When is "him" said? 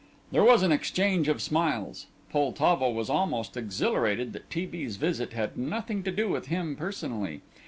6.47-6.75